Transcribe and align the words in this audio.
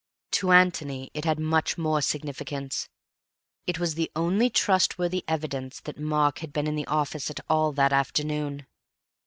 To 0.31 0.51
Antony 0.51 1.11
it 1.13 1.25
had 1.25 1.37
much 1.39 1.77
more 1.77 2.01
significance. 2.01 2.89
It 3.67 3.77
was 3.77 3.93
the 3.93 4.11
only 4.15 4.49
trustworthy 4.49 5.23
evidence 5.27 5.79
that 5.81 5.99
Mark 5.99 6.39
had 6.39 6.51
been 6.51 6.65
in 6.65 6.75
the 6.75 6.87
office 6.87 7.29
at 7.29 7.39
all 7.47 7.71
that 7.73 7.93
afternoon. 7.93 8.65